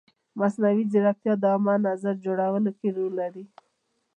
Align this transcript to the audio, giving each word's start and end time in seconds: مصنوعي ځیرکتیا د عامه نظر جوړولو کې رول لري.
مصنوعي 0.39 0.83
ځیرکتیا 0.91 1.33
د 1.39 1.43
عامه 1.51 1.75
نظر 1.87 2.13
جوړولو 2.25 2.71
کې 2.79 2.87
رول 2.95 3.13
لري. 3.21 3.45